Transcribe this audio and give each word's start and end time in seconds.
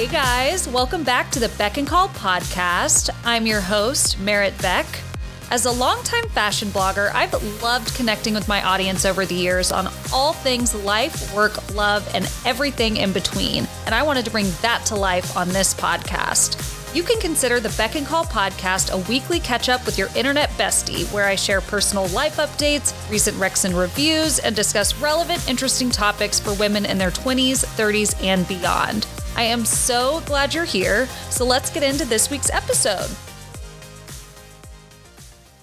Hey 0.00 0.06
guys, 0.06 0.66
welcome 0.66 1.04
back 1.04 1.30
to 1.32 1.40
the 1.40 1.50
Beck 1.58 1.76
and 1.76 1.86
Call 1.86 2.08
podcast. 2.08 3.10
I'm 3.22 3.46
your 3.46 3.60
host, 3.60 4.18
Merritt 4.18 4.56
Beck. 4.62 4.86
As 5.50 5.66
a 5.66 5.70
longtime 5.70 6.26
fashion 6.30 6.68
blogger, 6.68 7.12
I've 7.12 7.62
loved 7.62 7.94
connecting 7.96 8.32
with 8.32 8.48
my 8.48 8.64
audience 8.64 9.04
over 9.04 9.26
the 9.26 9.34
years 9.34 9.70
on 9.70 9.88
all 10.10 10.32
things 10.32 10.74
life, 10.74 11.34
work, 11.34 11.74
love, 11.74 12.10
and 12.14 12.24
everything 12.46 12.96
in 12.96 13.12
between. 13.12 13.68
And 13.84 13.94
I 13.94 14.02
wanted 14.02 14.24
to 14.24 14.30
bring 14.30 14.50
that 14.62 14.86
to 14.86 14.96
life 14.96 15.36
on 15.36 15.50
this 15.50 15.74
podcast. 15.74 16.94
You 16.94 17.02
can 17.02 17.20
consider 17.20 17.60
the 17.60 17.74
Beck 17.76 17.94
and 17.94 18.06
Call 18.06 18.24
podcast 18.24 18.94
a 18.94 19.06
weekly 19.06 19.38
catch 19.38 19.68
up 19.68 19.84
with 19.84 19.98
your 19.98 20.08
internet 20.16 20.48
bestie, 20.52 21.12
where 21.12 21.26
I 21.26 21.34
share 21.34 21.60
personal 21.60 22.06
life 22.06 22.38
updates, 22.38 22.94
recent 23.10 23.36
recs 23.36 23.66
and 23.66 23.74
reviews, 23.74 24.38
and 24.38 24.56
discuss 24.56 24.96
relevant, 24.96 25.46
interesting 25.46 25.90
topics 25.90 26.40
for 26.40 26.54
women 26.54 26.86
in 26.86 26.96
their 26.96 27.10
20s, 27.10 27.66
30s, 27.76 28.24
and 28.24 28.48
beyond. 28.48 29.06
I 29.40 29.44
am 29.44 29.64
so 29.64 30.20
glad 30.26 30.52
you're 30.52 30.66
here, 30.66 31.06
so 31.30 31.46
let's 31.46 31.70
get 31.70 31.82
into 31.82 32.04
this 32.04 32.30
week's 32.30 32.50
episode. 32.50 33.08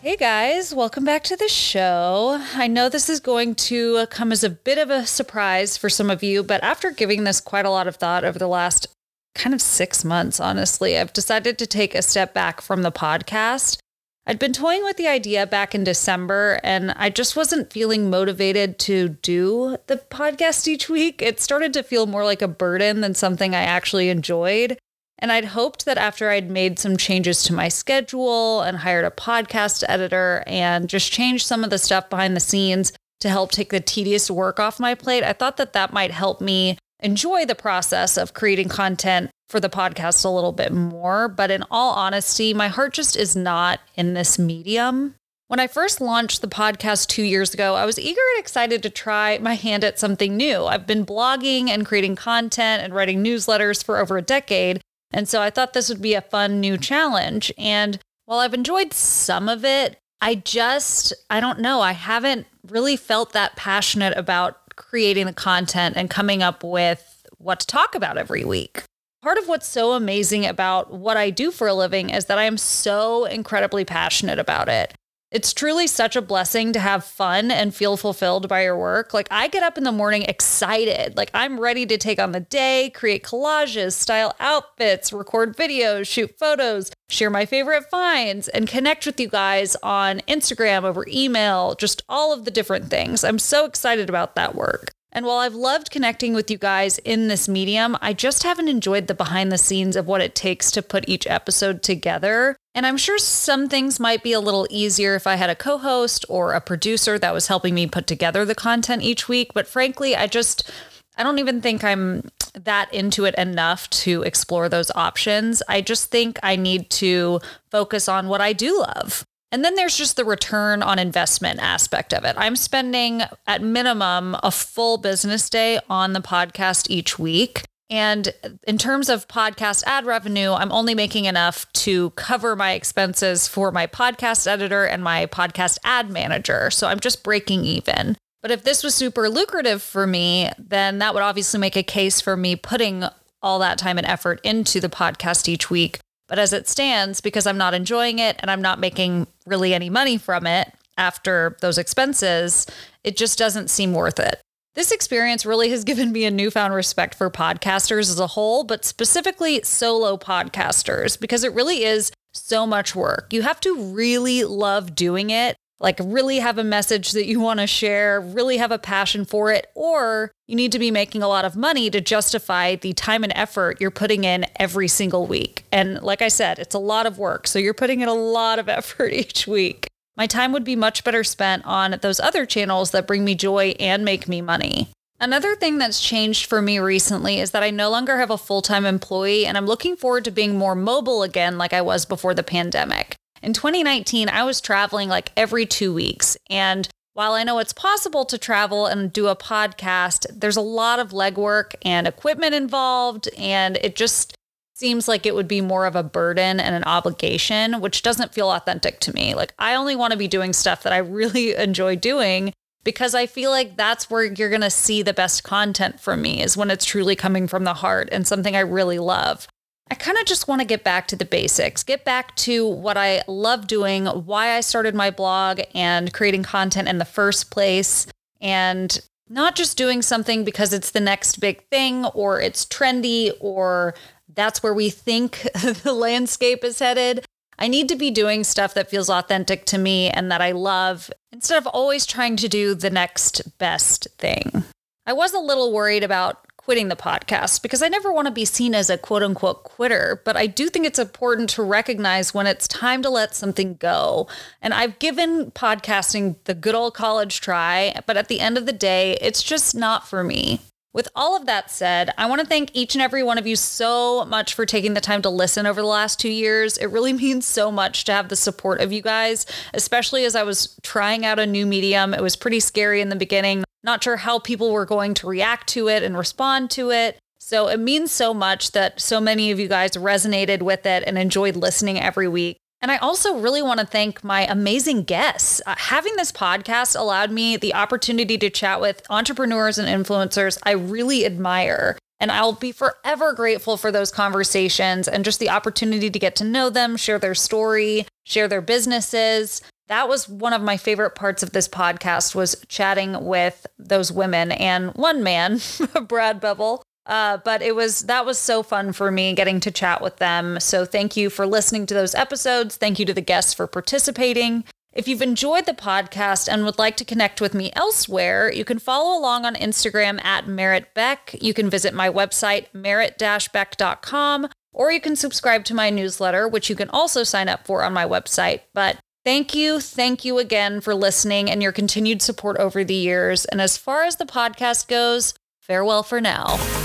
Hey 0.00 0.16
guys, 0.16 0.72
welcome 0.72 1.04
back 1.04 1.24
to 1.24 1.34
the 1.34 1.48
show. 1.48 2.40
I 2.54 2.68
know 2.68 2.88
this 2.88 3.08
is 3.08 3.18
going 3.18 3.56
to 3.56 4.06
come 4.10 4.30
as 4.30 4.44
a 4.44 4.48
bit 4.48 4.78
of 4.78 4.90
a 4.90 5.06
surprise 5.06 5.76
for 5.76 5.90
some 5.90 6.08
of 6.08 6.22
you, 6.22 6.44
but 6.44 6.62
after 6.62 6.92
giving 6.92 7.24
this 7.24 7.40
quite 7.40 7.66
a 7.66 7.70
lot 7.70 7.88
of 7.88 7.96
thought 7.96 8.22
over 8.22 8.38
the 8.38 8.46
last 8.46 8.86
kind 9.34 9.52
of 9.52 9.60
six 9.60 10.04
months, 10.04 10.38
honestly. 10.38 10.96
I've 10.96 11.12
decided 11.12 11.58
to 11.58 11.66
take 11.66 11.96
a 11.96 12.02
step 12.02 12.32
back 12.32 12.60
from 12.60 12.82
the 12.82 12.92
podcast. 12.92 13.78
I'd 14.26 14.38
been 14.38 14.54
toying 14.54 14.82
with 14.84 14.96
the 14.96 15.06
idea 15.06 15.46
back 15.46 15.74
in 15.74 15.84
December, 15.84 16.58
and 16.64 16.92
I 16.92 17.10
just 17.10 17.36
wasn't 17.36 17.70
feeling 17.70 18.08
motivated 18.08 18.78
to 18.80 19.10
do 19.10 19.76
the 19.86 19.98
podcast 19.98 20.66
each 20.66 20.88
week. 20.88 21.20
It 21.20 21.40
started 21.40 21.74
to 21.74 21.82
feel 21.82 22.06
more 22.06 22.24
like 22.24 22.40
a 22.40 22.48
burden 22.48 23.02
than 23.02 23.14
something 23.14 23.54
I 23.54 23.60
actually 23.60 24.08
enjoyed. 24.08 24.78
And 25.18 25.30
I'd 25.30 25.44
hoped 25.44 25.84
that 25.84 25.98
after 25.98 26.30
I'd 26.30 26.50
made 26.50 26.78
some 26.78 26.96
changes 26.96 27.42
to 27.44 27.52
my 27.52 27.68
schedule 27.68 28.62
and 28.62 28.78
hired 28.78 29.04
a 29.04 29.10
podcast 29.10 29.84
editor 29.88 30.42
and 30.46 30.88
just 30.88 31.12
changed 31.12 31.46
some 31.46 31.62
of 31.62 31.68
the 31.68 31.78
stuff 31.78 32.08
behind 32.08 32.34
the 32.34 32.40
scenes 32.40 32.94
to 33.20 33.28
help 33.28 33.50
take 33.50 33.70
the 33.70 33.80
tedious 33.80 34.30
work 34.30 34.58
off 34.58 34.80
my 34.80 34.94
plate, 34.94 35.22
I 35.22 35.34
thought 35.34 35.58
that 35.58 35.74
that 35.74 35.92
might 35.92 36.10
help 36.10 36.40
me 36.40 36.78
enjoy 37.00 37.44
the 37.44 37.54
process 37.54 38.16
of 38.16 38.32
creating 38.32 38.70
content 38.70 39.30
for 39.48 39.60
the 39.60 39.68
podcast 39.68 40.24
a 40.24 40.28
little 40.28 40.52
bit 40.52 40.72
more. 40.72 41.28
But 41.28 41.50
in 41.50 41.64
all 41.70 41.92
honesty, 41.92 42.54
my 42.54 42.68
heart 42.68 42.94
just 42.94 43.16
is 43.16 43.36
not 43.36 43.80
in 43.94 44.14
this 44.14 44.38
medium. 44.38 45.14
When 45.48 45.60
I 45.60 45.66
first 45.66 46.00
launched 46.00 46.40
the 46.40 46.48
podcast 46.48 47.08
two 47.08 47.22
years 47.22 47.52
ago, 47.52 47.74
I 47.74 47.84
was 47.84 47.98
eager 47.98 48.20
and 48.34 48.40
excited 48.40 48.82
to 48.82 48.90
try 48.90 49.38
my 49.38 49.54
hand 49.54 49.84
at 49.84 49.98
something 49.98 50.36
new. 50.36 50.64
I've 50.64 50.86
been 50.86 51.04
blogging 51.04 51.68
and 51.68 51.84
creating 51.86 52.16
content 52.16 52.82
and 52.82 52.94
writing 52.94 53.22
newsletters 53.22 53.84
for 53.84 53.98
over 53.98 54.16
a 54.16 54.22
decade. 54.22 54.80
And 55.12 55.28
so 55.28 55.42
I 55.42 55.50
thought 55.50 55.74
this 55.74 55.90
would 55.90 56.02
be 56.02 56.14
a 56.14 56.22
fun 56.22 56.60
new 56.60 56.78
challenge. 56.78 57.52
And 57.58 57.98
while 58.24 58.38
I've 58.38 58.54
enjoyed 58.54 58.92
some 58.94 59.48
of 59.48 59.64
it, 59.64 59.98
I 60.20 60.36
just, 60.36 61.12
I 61.28 61.40
don't 61.40 61.60
know, 61.60 61.82
I 61.82 61.92
haven't 61.92 62.46
really 62.66 62.96
felt 62.96 63.32
that 63.32 63.54
passionate 63.54 64.16
about 64.16 64.74
creating 64.76 65.26
the 65.26 65.32
content 65.34 65.96
and 65.96 66.08
coming 66.08 66.42
up 66.42 66.64
with 66.64 67.26
what 67.36 67.60
to 67.60 67.66
talk 67.66 67.94
about 67.94 68.16
every 68.16 68.44
week. 68.44 68.84
Part 69.24 69.38
of 69.38 69.48
what's 69.48 69.66
so 69.66 69.94
amazing 69.94 70.44
about 70.44 70.92
what 70.92 71.16
I 71.16 71.30
do 71.30 71.50
for 71.50 71.66
a 71.66 71.72
living 71.72 72.10
is 72.10 72.26
that 72.26 72.36
I 72.36 72.44
am 72.44 72.58
so 72.58 73.24
incredibly 73.24 73.82
passionate 73.82 74.38
about 74.38 74.68
it. 74.68 74.92
It's 75.30 75.54
truly 75.54 75.86
such 75.86 76.14
a 76.14 76.20
blessing 76.20 76.74
to 76.74 76.78
have 76.78 77.06
fun 77.06 77.50
and 77.50 77.74
feel 77.74 77.96
fulfilled 77.96 78.50
by 78.50 78.64
your 78.64 78.76
work. 78.76 79.14
Like, 79.14 79.26
I 79.30 79.48
get 79.48 79.62
up 79.62 79.78
in 79.78 79.84
the 79.84 79.92
morning 79.92 80.24
excited. 80.24 81.16
Like, 81.16 81.30
I'm 81.32 81.58
ready 81.58 81.86
to 81.86 81.96
take 81.96 82.18
on 82.18 82.32
the 82.32 82.40
day, 82.40 82.92
create 82.94 83.24
collages, 83.24 83.92
style 83.94 84.34
outfits, 84.40 85.10
record 85.10 85.56
videos, 85.56 86.06
shoot 86.06 86.38
photos, 86.38 86.92
share 87.08 87.30
my 87.30 87.46
favorite 87.46 87.88
finds, 87.90 88.48
and 88.48 88.68
connect 88.68 89.06
with 89.06 89.18
you 89.18 89.28
guys 89.28 89.74
on 89.82 90.20
Instagram, 90.28 90.82
over 90.82 91.06
email, 91.08 91.74
just 91.76 92.02
all 92.10 92.34
of 92.34 92.44
the 92.44 92.50
different 92.50 92.90
things. 92.90 93.24
I'm 93.24 93.38
so 93.38 93.64
excited 93.64 94.10
about 94.10 94.34
that 94.34 94.54
work. 94.54 94.90
And 95.14 95.24
while 95.24 95.38
I've 95.38 95.54
loved 95.54 95.92
connecting 95.92 96.34
with 96.34 96.50
you 96.50 96.58
guys 96.58 96.98
in 96.98 97.28
this 97.28 97.48
medium, 97.48 97.96
I 98.02 98.12
just 98.12 98.42
haven't 98.42 98.68
enjoyed 98.68 99.06
the 99.06 99.14
behind 99.14 99.52
the 99.52 99.58
scenes 99.58 99.94
of 99.94 100.08
what 100.08 100.20
it 100.20 100.34
takes 100.34 100.72
to 100.72 100.82
put 100.82 101.08
each 101.08 101.26
episode 101.28 101.84
together. 101.84 102.56
And 102.74 102.84
I'm 102.84 102.96
sure 102.96 103.18
some 103.18 103.68
things 103.68 104.00
might 104.00 104.24
be 104.24 104.32
a 104.32 104.40
little 104.40 104.66
easier 104.70 105.14
if 105.14 105.28
I 105.28 105.36
had 105.36 105.50
a 105.50 105.54
co 105.54 105.78
host 105.78 106.24
or 106.28 106.52
a 106.52 106.60
producer 106.60 107.16
that 107.20 107.32
was 107.32 107.46
helping 107.46 107.74
me 107.74 107.86
put 107.86 108.08
together 108.08 108.44
the 108.44 108.56
content 108.56 109.02
each 109.02 109.28
week. 109.28 109.54
But 109.54 109.68
frankly, 109.68 110.16
I 110.16 110.26
just, 110.26 110.68
I 111.16 111.22
don't 111.22 111.38
even 111.38 111.60
think 111.60 111.84
I'm 111.84 112.28
that 112.54 112.92
into 112.92 113.24
it 113.24 113.36
enough 113.36 113.88
to 113.90 114.22
explore 114.22 114.68
those 114.68 114.90
options. 114.96 115.62
I 115.68 115.80
just 115.80 116.10
think 116.10 116.40
I 116.42 116.56
need 116.56 116.90
to 116.90 117.40
focus 117.70 118.08
on 118.08 118.26
what 118.26 118.40
I 118.40 118.52
do 118.52 118.80
love. 118.80 119.24
And 119.54 119.64
then 119.64 119.76
there's 119.76 119.96
just 119.96 120.16
the 120.16 120.24
return 120.24 120.82
on 120.82 120.98
investment 120.98 121.60
aspect 121.60 122.12
of 122.12 122.24
it. 122.24 122.34
I'm 122.36 122.56
spending 122.56 123.22
at 123.46 123.62
minimum 123.62 124.34
a 124.42 124.50
full 124.50 124.98
business 124.98 125.48
day 125.48 125.78
on 125.88 126.12
the 126.12 126.18
podcast 126.18 126.90
each 126.90 127.20
week. 127.20 127.62
And 127.88 128.34
in 128.66 128.78
terms 128.78 129.08
of 129.08 129.28
podcast 129.28 129.84
ad 129.86 130.06
revenue, 130.06 130.50
I'm 130.50 130.72
only 130.72 130.96
making 130.96 131.26
enough 131.26 131.72
to 131.74 132.10
cover 132.16 132.56
my 132.56 132.72
expenses 132.72 133.46
for 133.46 133.70
my 133.70 133.86
podcast 133.86 134.48
editor 134.48 134.86
and 134.86 135.04
my 135.04 135.26
podcast 135.26 135.78
ad 135.84 136.10
manager. 136.10 136.68
So 136.72 136.88
I'm 136.88 136.98
just 136.98 137.22
breaking 137.22 137.64
even. 137.64 138.16
But 138.42 138.50
if 138.50 138.64
this 138.64 138.82
was 138.82 138.96
super 138.96 139.28
lucrative 139.28 139.82
for 139.84 140.04
me, 140.04 140.50
then 140.58 140.98
that 140.98 141.14
would 141.14 141.22
obviously 141.22 141.60
make 141.60 141.76
a 141.76 141.84
case 141.84 142.20
for 142.20 142.36
me 142.36 142.56
putting 142.56 143.04
all 143.40 143.60
that 143.60 143.78
time 143.78 143.98
and 143.98 144.06
effort 144.08 144.40
into 144.42 144.80
the 144.80 144.88
podcast 144.88 145.46
each 145.46 145.70
week 145.70 146.00
but 146.28 146.38
as 146.38 146.52
it 146.52 146.68
stands, 146.68 147.20
because 147.20 147.46
I'm 147.46 147.58
not 147.58 147.74
enjoying 147.74 148.18
it 148.18 148.36
and 148.38 148.50
I'm 148.50 148.62
not 148.62 148.80
making 148.80 149.26
really 149.46 149.74
any 149.74 149.90
money 149.90 150.18
from 150.18 150.46
it 150.46 150.72
after 150.96 151.56
those 151.60 151.78
expenses, 151.78 152.66
it 153.02 153.16
just 153.16 153.38
doesn't 153.38 153.70
seem 153.70 153.92
worth 153.92 154.18
it. 154.18 154.40
This 154.74 154.90
experience 154.90 155.46
really 155.46 155.70
has 155.70 155.84
given 155.84 156.10
me 156.10 156.24
a 156.24 156.30
newfound 156.30 156.74
respect 156.74 157.14
for 157.14 157.30
podcasters 157.30 158.10
as 158.10 158.18
a 158.18 158.28
whole, 158.28 158.64
but 158.64 158.84
specifically 158.84 159.62
solo 159.62 160.16
podcasters, 160.16 161.18
because 161.18 161.44
it 161.44 161.52
really 161.52 161.84
is 161.84 162.10
so 162.32 162.66
much 162.66 162.96
work. 162.96 163.32
You 163.32 163.42
have 163.42 163.60
to 163.60 163.76
really 163.76 164.42
love 164.42 164.94
doing 164.96 165.30
it 165.30 165.56
like 165.84 166.00
really 166.02 166.38
have 166.38 166.56
a 166.56 166.64
message 166.64 167.12
that 167.12 167.26
you 167.26 167.38
want 167.38 167.60
to 167.60 167.66
share, 167.66 168.18
really 168.20 168.56
have 168.56 168.72
a 168.72 168.78
passion 168.78 169.26
for 169.26 169.52
it, 169.52 169.70
or 169.74 170.32
you 170.48 170.56
need 170.56 170.72
to 170.72 170.78
be 170.78 170.90
making 170.90 171.22
a 171.22 171.28
lot 171.28 171.44
of 171.44 171.54
money 171.54 171.90
to 171.90 172.00
justify 172.00 172.74
the 172.74 172.94
time 172.94 173.22
and 173.22 173.32
effort 173.36 173.80
you're 173.80 173.90
putting 173.90 174.24
in 174.24 174.46
every 174.56 174.88
single 174.88 175.26
week. 175.26 175.64
And 175.70 176.02
like 176.02 176.22
I 176.22 176.28
said, 176.28 176.58
it's 176.58 176.74
a 176.74 176.78
lot 176.78 177.06
of 177.06 177.18
work. 177.18 177.46
So 177.46 177.58
you're 177.58 177.74
putting 177.74 178.00
in 178.00 178.08
a 178.08 178.14
lot 178.14 178.58
of 178.58 178.68
effort 178.80 179.12
each 179.12 179.46
week. 179.46 179.86
My 180.16 180.26
time 180.26 180.52
would 180.52 180.64
be 180.64 180.74
much 180.74 181.04
better 181.04 181.22
spent 181.22 181.66
on 181.66 181.98
those 182.00 182.18
other 182.18 182.46
channels 182.46 182.90
that 182.92 183.06
bring 183.06 183.24
me 183.24 183.34
joy 183.34 183.74
and 183.78 184.04
make 184.04 184.26
me 184.26 184.40
money. 184.40 184.88
Another 185.20 185.54
thing 185.54 185.78
that's 185.78 186.00
changed 186.00 186.46
for 186.46 186.62
me 186.62 186.78
recently 186.78 187.40
is 187.40 187.50
that 187.50 187.62
I 187.62 187.70
no 187.70 187.90
longer 187.90 188.18
have 188.18 188.30
a 188.30 188.38
full 188.38 188.62
time 188.62 188.86
employee 188.86 189.44
and 189.44 189.56
I'm 189.56 189.66
looking 189.66 189.96
forward 189.96 190.24
to 190.24 190.30
being 190.30 190.56
more 190.56 190.74
mobile 190.74 191.22
again, 191.22 191.58
like 191.58 191.72
I 191.72 191.82
was 191.82 192.06
before 192.06 192.34
the 192.34 192.42
pandemic. 192.42 193.16
In 193.44 193.52
2019, 193.52 194.30
I 194.30 194.42
was 194.44 194.62
traveling 194.62 195.10
like 195.10 195.30
every 195.36 195.66
two 195.66 195.92
weeks. 195.92 196.38
And 196.48 196.88
while 197.12 197.34
I 197.34 197.44
know 197.44 197.58
it's 197.58 197.74
possible 197.74 198.24
to 198.24 198.38
travel 198.38 198.86
and 198.86 199.12
do 199.12 199.26
a 199.28 199.36
podcast, 199.36 200.26
there's 200.32 200.56
a 200.56 200.62
lot 200.62 200.98
of 200.98 201.10
legwork 201.10 201.74
and 201.82 202.08
equipment 202.08 202.54
involved. 202.54 203.28
And 203.36 203.76
it 203.82 203.96
just 203.96 204.34
seems 204.72 205.08
like 205.08 205.26
it 205.26 205.34
would 205.34 205.46
be 205.46 205.60
more 205.60 205.84
of 205.84 205.94
a 205.94 206.02
burden 206.02 206.58
and 206.58 206.74
an 206.74 206.84
obligation, 206.84 207.82
which 207.82 208.00
doesn't 208.00 208.32
feel 208.32 208.50
authentic 208.50 208.98
to 209.00 209.12
me. 209.12 209.34
Like, 209.34 209.52
I 209.58 209.74
only 209.74 209.94
want 209.94 210.12
to 210.12 210.18
be 210.18 210.26
doing 210.26 210.54
stuff 210.54 210.82
that 210.82 210.94
I 210.94 210.98
really 210.98 211.54
enjoy 211.56 211.96
doing 211.96 212.54
because 212.82 213.14
I 213.14 213.26
feel 213.26 213.50
like 213.50 213.76
that's 213.76 214.08
where 214.08 214.24
you're 214.24 214.48
going 214.48 214.62
to 214.62 214.70
see 214.70 215.02
the 215.02 215.12
best 215.12 215.44
content 215.44 216.00
from 216.00 216.22
me 216.22 216.42
is 216.42 216.56
when 216.56 216.70
it's 216.70 216.86
truly 216.86 217.14
coming 217.14 217.46
from 217.46 217.64
the 217.64 217.74
heart 217.74 218.08
and 218.10 218.26
something 218.26 218.56
I 218.56 218.60
really 218.60 218.98
love. 218.98 219.46
I 219.90 219.94
kind 219.94 220.16
of 220.18 220.24
just 220.24 220.48
want 220.48 220.60
to 220.60 220.66
get 220.66 220.82
back 220.82 221.08
to 221.08 221.16
the 221.16 221.24
basics, 221.24 221.82
get 221.82 222.04
back 222.04 222.34
to 222.36 222.66
what 222.66 222.96
I 222.96 223.22
love 223.28 223.66
doing, 223.66 224.06
why 224.06 224.56
I 224.56 224.60
started 224.60 224.94
my 224.94 225.10
blog 225.10 225.60
and 225.74 226.12
creating 226.12 226.42
content 226.42 226.88
in 226.88 226.98
the 226.98 227.04
first 227.04 227.50
place, 227.50 228.06
and 228.40 228.98
not 229.28 229.56
just 229.56 229.76
doing 229.76 230.02
something 230.02 230.44
because 230.44 230.72
it's 230.72 230.90
the 230.90 231.00
next 231.00 231.40
big 231.40 231.66
thing 231.68 232.06
or 232.06 232.40
it's 232.40 232.64
trendy 232.66 233.32
or 233.40 233.94
that's 234.34 234.62
where 234.62 234.74
we 234.74 234.90
think 234.90 235.42
the 235.82 235.92
landscape 235.92 236.64
is 236.64 236.78
headed. 236.78 237.24
I 237.58 237.68
need 237.68 237.88
to 237.90 237.96
be 237.96 238.10
doing 238.10 238.42
stuff 238.42 238.74
that 238.74 238.90
feels 238.90 239.08
authentic 239.08 239.64
to 239.66 239.78
me 239.78 240.10
and 240.10 240.30
that 240.30 240.40
I 240.40 240.52
love 240.52 241.10
instead 241.30 241.58
of 241.58 241.66
always 241.68 242.04
trying 242.04 242.36
to 242.36 242.48
do 242.48 242.74
the 242.74 242.90
next 242.90 243.58
best 243.58 244.08
thing. 244.18 244.64
I 245.06 245.12
was 245.12 245.32
a 245.32 245.38
little 245.38 245.72
worried 245.72 246.02
about 246.02 246.44
quitting 246.64 246.88
the 246.88 246.96
podcast 246.96 247.62
because 247.62 247.82
I 247.82 247.88
never 247.88 248.12
want 248.12 248.26
to 248.26 248.32
be 248.32 248.44
seen 248.44 248.74
as 248.74 248.88
a 248.88 248.96
quote 248.96 249.22
unquote 249.22 249.64
quitter, 249.64 250.22
but 250.24 250.36
I 250.36 250.46
do 250.46 250.68
think 250.68 250.86
it's 250.86 250.98
important 250.98 251.50
to 251.50 251.62
recognize 251.62 252.32
when 252.32 252.46
it's 252.46 252.66
time 252.66 253.02
to 253.02 253.10
let 253.10 253.34
something 253.34 253.74
go. 253.74 254.28
And 254.62 254.72
I've 254.72 254.98
given 254.98 255.50
podcasting 255.50 256.36
the 256.44 256.54
good 256.54 256.74
old 256.74 256.94
college 256.94 257.40
try, 257.40 258.00
but 258.06 258.16
at 258.16 258.28
the 258.28 258.40
end 258.40 258.56
of 258.56 258.66
the 258.66 258.72
day, 258.72 259.18
it's 259.20 259.42
just 259.42 259.74
not 259.74 260.08
for 260.08 260.24
me. 260.24 260.60
With 260.94 261.08
all 261.16 261.36
of 261.36 261.46
that 261.46 261.72
said, 261.72 262.14
I 262.16 262.26
want 262.26 262.40
to 262.40 262.46
thank 262.46 262.70
each 262.72 262.94
and 262.94 263.02
every 263.02 263.24
one 263.24 263.36
of 263.36 263.48
you 263.48 263.56
so 263.56 264.24
much 264.24 264.54
for 264.54 264.64
taking 264.64 264.94
the 264.94 265.00
time 265.00 265.22
to 265.22 265.28
listen 265.28 265.66
over 265.66 265.80
the 265.80 265.88
last 265.88 266.20
two 266.20 266.30
years. 266.30 266.78
It 266.78 266.86
really 266.86 267.12
means 267.24 267.46
so 267.46 267.70
much 267.72 268.04
to 268.04 268.12
have 268.12 268.28
the 268.28 268.36
support 268.36 268.80
of 268.80 268.92
you 268.92 269.02
guys, 269.02 269.44
especially 269.74 270.24
as 270.24 270.36
I 270.36 270.44
was 270.44 270.78
trying 270.82 271.26
out 271.26 271.40
a 271.40 271.46
new 271.46 271.66
medium. 271.66 272.14
It 272.14 272.22
was 272.22 272.36
pretty 272.36 272.60
scary 272.60 273.00
in 273.00 273.08
the 273.08 273.16
beginning, 273.16 273.64
not 273.84 274.02
sure 274.02 274.16
how 274.16 274.38
people 274.38 274.72
were 274.72 274.86
going 274.86 275.14
to 275.14 275.26
react 275.26 275.68
to 275.68 275.88
it 275.88 276.02
and 276.02 276.16
respond 276.16 276.70
to 276.72 276.90
it. 276.90 277.18
So 277.38 277.68
it 277.68 277.78
means 277.78 278.10
so 278.10 278.32
much 278.32 278.72
that 278.72 279.00
so 279.00 279.20
many 279.20 279.50
of 279.50 279.60
you 279.60 279.68
guys 279.68 279.92
resonated 279.92 280.62
with 280.62 280.86
it 280.86 281.04
and 281.06 281.18
enjoyed 281.18 281.56
listening 281.56 282.00
every 282.00 282.26
week. 282.26 282.56
And 282.80 282.90
I 282.90 282.96
also 282.98 283.38
really 283.38 283.62
want 283.62 283.80
to 283.80 283.86
thank 283.86 284.24
my 284.24 284.46
amazing 284.46 285.04
guests. 285.04 285.60
Uh, 285.66 285.74
having 285.76 286.16
this 286.16 286.32
podcast 286.32 286.98
allowed 286.98 287.30
me 287.30 287.56
the 287.56 287.74
opportunity 287.74 288.36
to 288.38 288.50
chat 288.50 288.80
with 288.80 289.02
entrepreneurs 289.08 289.78
and 289.78 289.88
influencers 289.88 290.58
I 290.64 290.72
really 290.72 291.24
admire. 291.24 291.98
And 292.20 292.30
I'll 292.30 292.52
be 292.52 292.72
forever 292.72 293.32
grateful 293.32 293.76
for 293.76 293.90
those 293.90 294.10
conversations 294.10 295.08
and 295.08 295.24
just 295.24 295.40
the 295.40 295.50
opportunity 295.50 296.10
to 296.10 296.18
get 296.18 296.36
to 296.36 296.44
know 296.44 296.70
them, 296.70 296.96
share 296.96 297.18
their 297.18 297.34
story, 297.34 298.06
share 298.24 298.48
their 298.48 298.62
businesses. 298.62 299.60
That 299.88 300.08
was 300.08 300.28
one 300.28 300.52
of 300.52 300.62
my 300.62 300.76
favorite 300.76 301.14
parts 301.14 301.42
of 301.42 301.52
this 301.52 301.68
podcast 301.68 302.34
was 302.34 302.64
chatting 302.68 303.24
with 303.24 303.66
those 303.78 304.10
women 304.10 304.52
and 304.52 304.92
one 304.94 305.22
man, 305.22 305.60
Brad 306.08 306.40
Bevel, 306.40 306.82
uh, 307.06 307.38
but 307.44 307.60
it 307.60 307.74
was 307.74 308.02
that 308.02 308.24
was 308.24 308.38
so 308.38 308.62
fun 308.62 308.92
for 308.92 309.10
me 309.10 309.34
getting 309.34 309.60
to 309.60 309.70
chat 309.70 310.00
with 310.00 310.16
them. 310.16 310.58
So 310.60 310.84
thank 310.84 311.16
you 311.16 311.28
for 311.28 311.46
listening 311.46 311.86
to 311.86 311.94
those 311.94 312.14
episodes. 312.14 312.76
Thank 312.76 312.98
you 312.98 313.04
to 313.04 313.14
the 313.14 313.20
guests 313.20 313.52
for 313.52 313.66
participating. 313.66 314.64
If 314.94 315.08
you've 315.08 315.22
enjoyed 315.22 315.66
the 315.66 315.74
podcast 315.74 316.48
and 316.50 316.64
would 316.64 316.78
like 316.78 316.96
to 316.98 317.04
connect 317.04 317.40
with 317.40 317.52
me 317.52 317.72
elsewhere, 317.74 318.50
you 318.52 318.64
can 318.64 318.78
follow 318.78 319.18
along 319.18 319.44
on 319.44 319.56
Instagram 319.56 320.24
at 320.24 320.46
Merritt 320.46 320.94
Beck. 320.94 321.34
You 321.42 321.52
can 321.52 321.68
visit 321.68 321.94
my 321.94 322.08
website, 322.08 322.66
merritt-beck.com, 322.72 324.48
or 324.72 324.92
you 324.92 325.00
can 325.00 325.16
subscribe 325.16 325.64
to 325.64 325.74
my 325.74 325.90
newsletter, 325.90 326.46
which 326.46 326.70
you 326.70 326.76
can 326.76 326.88
also 326.90 327.24
sign 327.24 327.48
up 327.48 327.66
for 327.66 327.82
on 327.82 327.92
my 327.92 328.04
website. 328.04 328.60
But 328.72 328.98
thank 329.24 329.54
you, 329.54 329.80
thank 329.80 330.24
you 330.24 330.38
again 330.38 330.80
for 330.80 330.94
listening 330.94 331.50
and 331.50 331.62
your 331.62 331.72
continued 331.72 332.22
support 332.22 332.56
over 332.58 332.84
the 332.84 332.94
years. 332.94 333.44
And 333.46 333.60
as 333.60 333.76
far 333.76 334.04
as 334.04 334.16
the 334.16 334.26
podcast 334.26 334.88
goes, 334.88 335.34
farewell 335.60 336.02
for 336.02 336.20
now. 336.20 336.83